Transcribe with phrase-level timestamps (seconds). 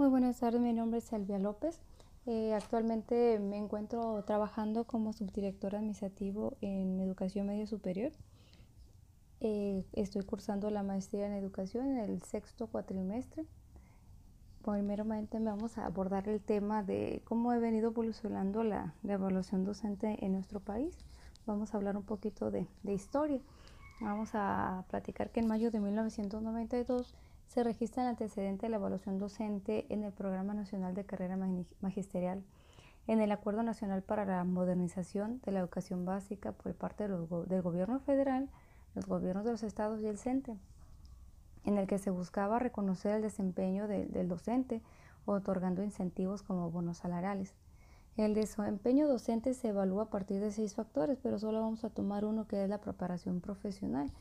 [0.00, 1.78] Muy buenas tardes, mi nombre es Silvia López.
[2.24, 8.10] Eh, actualmente me encuentro trabajando como subdirector administrativo en educación media superior.
[9.40, 13.44] Eh, estoy cursando la maestría en educación en el sexto cuatrimestre.
[14.64, 20.32] Primeramente vamos a abordar el tema de cómo ha venido evolucionando la, evaluación docente en
[20.32, 20.96] nuestro país.
[21.44, 23.42] Vamos a hablar un poquito de, de historia.
[24.00, 27.14] Vamos a platicar que en mayo de 1992
[27.50, 31.36] se registra el antecedente de la evaluación docente en el Programa Nacional de Carrera
[31.80, 32.44] Magisterial,
[33.08, 37.98] en el Acuerdo Nacional para la Modernización de la Educación Básica por parte del Gobierno
[37.98, 38.48] Federal,
[38.94, 40.56] los gobiernos de los estados y el CENTE,
[41.64, 44.80] en el que se buscaba reconocer el desempeño del docente,
[45.24, 47.52] otorgando incentivos como bonos salariales.
[48.16, 52.24] El desempeño docente se evalúa a partir de seis factores, pero solo vamos a tomar
[52.24, 54.12] uno que es la preparación profesional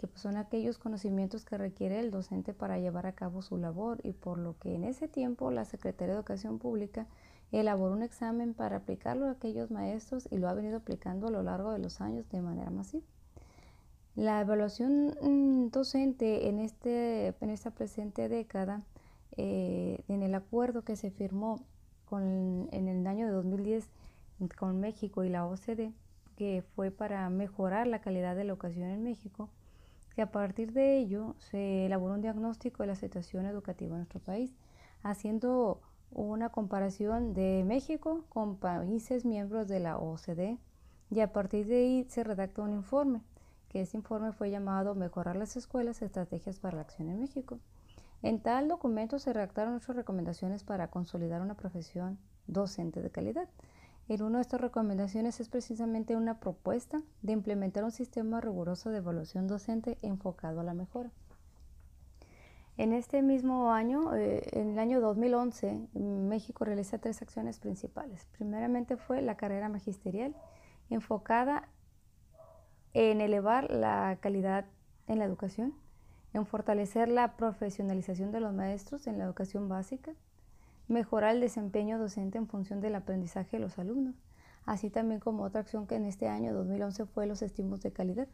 [0.00, 4.00] que pues, son aquellos conocimientos que requiere el docente para llevar a cabo su labor
[4.02, 7.06] y por lo que en ese tiempo la Secretaría de Educación Pública
[7.52, 11.42] elaboró un examen para aplicarlo a aquellos maestros y lo ha venido aplicando a lo
[11.42, 13.04] largo de los años de manera masiva.
[14.16, 18.80] La evaluación mm, docente en, este, en esta presente década,
[19.36, 21.60] eh, en el acuerdo que se firmó
[22.06, 23.86] con, en el año de 2010
[24.56, 25.92] con México y la OCDE,
[26.36, 29.50] que fue para mejorar la calidad de la educación en México,
[30.20, 34.20] que a partir de ello se elaboró un diagnóstico de la situación educativa en nuestro
[34.20, 34.54] país,
[35.02, 40.58] haciendo una comparación de México con países miembros de la OCDE
[41.10, 43.22] y a partir de ahí se redactó un informe,
[43.70, 47.58] que ese informe fue llamado Mejorar las escuelas, estrategias para la acción en México.
[48.20, 53.48] En tal documento se redactaron ocho recomendaciones para consolidar una profesión docente de calidad.
[54.10, 58.96] En una de estas recomendaciones es precisamente una propuesta de implementar un sistema riguroso de
[58.96, 61.12] evaluación docente enfocado a la mejora.
[62.76, 68.26] En este mismo año, eh, en el año 2011, México realiza tres acciones principales.
[68.32, 70.34] Primeramente fue la carrera magisterial,
[70.88, 71.68] enfocada
[72.94, 74.64] en elevar la calidad
[75.06, 75.72] en la educación,
[76.32, 80.14] en fortalecer la profesionalización de los maestros en la educación básica,
[80.90, 84.16] mejorar el desempeño docente en función del aprendizaje de los alumnos,
[84.66, 88.28] así también como otra acción que en este año 2011 fue los estímulos de calidad,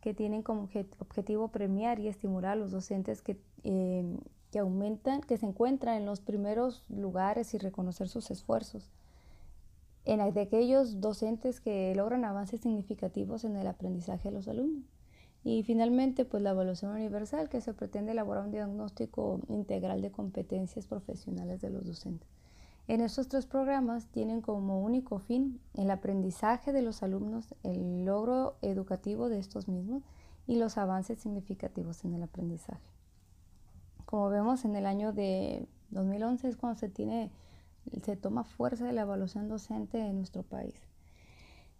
[0.00, 0.68] que tienen como
[0.98, 4.18] objetivo premiar y estimular a los docentes que, em,
[4.50, 8.90] que aumentan, que se encuentran en los primeros lugares y reconocer sus esfuerzos.
[10.04, 14.91] En de aquellos docentes que logran avances significativos en el aprendizaje de los alumnos.
[15.44, 20.86] Y finalmente, pues la evaluación universal, que se pretende elaborar un diagnóstico integral de competencias
[20.86, 22.28] profesionales de los docentes.
[22.88, 28.56] En estos tres programas tienen como único fin el aprendizaje de los alumnos, el logro
[28.60, 30.02] educativo de estos mismos
[30.46, 32.82] y los avances significativos en el aprendizaje.
[34.04, 37.30] Como vemos en el año de 2011 es cuando se tiene
[38.02, 40.74] se toma fuerza la evaluación docente en nuestro país.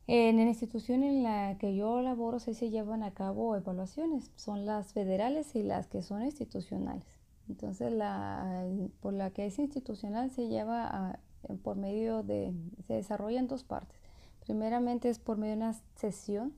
[0.08, 4.66] En la institución en la que yo laboro sí se llevan a cabo evaluaciones, son
[4.66, 7.06] las federales y las que son institucionales.
[7.48, 8.66] Entonces, la,
[9.00, 11.20] por la que es institucional se lleva
[11.62, 12.52] por medio de,
[12.86, 13.96] se desarrolla en dos partes.
[14.44, 16.52] Primeramente es por medio de una sesión,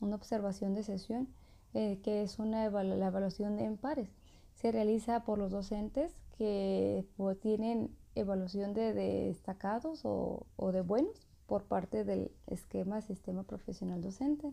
[0.00, 1.28] una observación de sesión,
[1.72, 4.10] eh, que es una la evaluación en pares.
[4.54, 11.29] Se realiza por los docentes que pues, tienen evaluación de, destacados o, o de buenos
[11.50, 14.52] por parte del esquema Sistema Profesional Docente.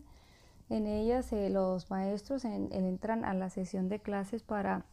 [0.68, 4.84] En ellas eh, los maestros entran a la sesión de clases para,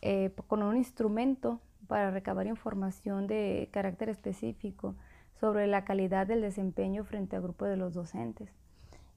[0.00, 4.94] eh, con un instrumento para recabar información de carácter específico
[5.40, 8.48] sobre la calidad del desempeño frente al grupo de los docentes.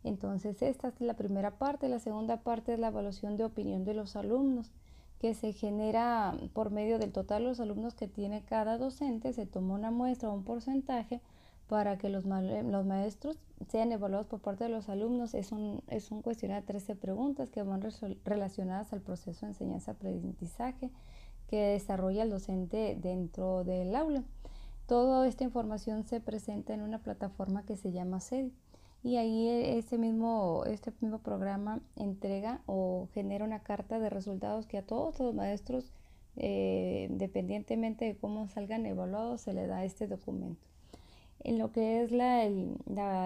[0.03, 1.87] Entonces esta es la primera parte.
[1.87, 4.71] La segunda parte es la evaluación de opinión de los alumnos
[5.19, 9.33] que se genera por medio del total de los alumnos que tiene cada docente.
[9.33, 11.21] Se toma una muestra un porcentaje
[11.73, 15.33] para que los, los maestros sean evaluados por parte de los alumnos.
[15.33, 17.81] Es un, es un cuestionario de 13 preguntas que van
[18.23, 20.91] relacionadas al proceso de enseñanza-aprendizaje
[21.47, 24.23] que desarrolla el docente dentro del aula.
[24.85, 28.53] Toda esta información se presenta en una plataforma que se llama SEDI
[29.01, 34.77] y ahí este mismo, este mismo programa entrega o genera una carta de resultados que
[34.77, 35.91] a todos los maestros,
[36.35, 40.72] eh, independientemente de cómo salgan evaluados, se le da este documento.
[41.43, 42.45] En lo que es la,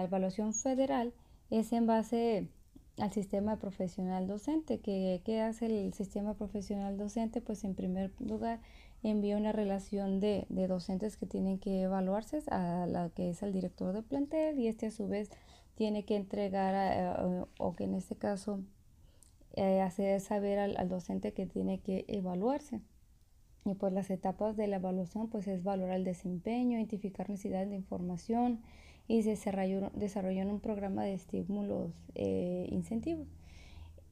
[0.02, 1.12] evaluación federal
[1.50, 2.48] es en base
[2.98, 4.80] al sistema profesional docente.
[4.80, 7.40] ¿Qué, ¿Qué, hace el sistema profesional docente?
[7.40, 8.60] Pues en primer lugar
[9.04, 13.52] envía una relación de, de, docentes que tienen que evaluarse a la que es el
[13.52, 15.30] director de plantel y este a su vez
[15.76, 18.60] tiene que entregar o que en este caso
[19.54, 22.80] eh, hacer saber al, al docente que tiene que evaluarse.
[23.68, 27.76] Y pues las etapas de la evaluación pues es valorar el desempeño, identificar necesidades de
[27.76, 28.60] información
[29.06, 33.26] y se desarrolló, un programa de estímulos e incentivos.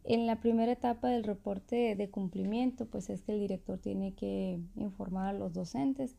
[0.04, 4.60] En la primera etapa del reporte de cumplimiento pues es que el director tiene que
[4.76, 6.16] informar a los docentes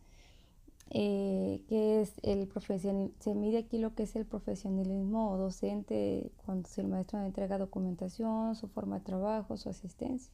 [0.89, 6.69] eh, que es el profesional, se mide aquí lo que es el profesionalismo docente cuando
[6.77, 10.31] el maestro entrega documentación, su forma de trabajo, su asistencia.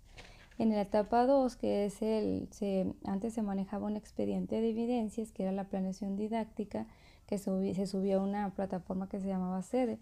[0.60, 5.32] En la etapa 2, que es el, se, antes se manejaba un expediente de evidencias,
[5.32, 6.86] que era la planeación didáctica,
[7.26, 9.98] que se subía a una plataforma que se llamaba SEDE.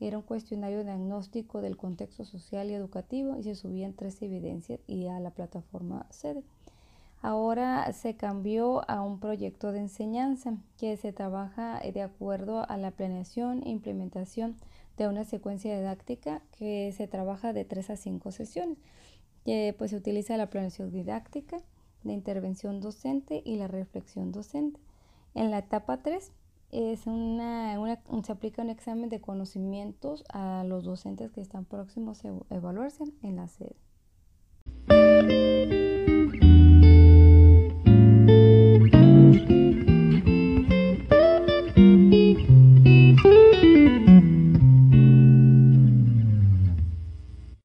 [0.00, 5.06] Era un cuestionario diagnóstico del contexto social y educativo y se subían tres evidencias y
[5.06, 6.42] a la plataforma SEDE.
[7.20, 12.90] Ahora se cambió a un proyecto de enseñanza que se trabaja de acuerdo a la
[12.90, 14.56] planeación e implementación
[14.96, 18.76] de una secuencia didáctica que se trabaja de tres a cinco sesiones
[19.44, 21.58] pues, se utiliza la planeación didáctica,
[22.04, 24.80] la intervención docente y la reflexión docente.
[25.34, 26.32] En la etapa 3
[26.70, 32.24] es una, una, se aplica un examen de conocimientos a los docentes que están próximos
[32.24, 33.76] a evaluarse en la sede.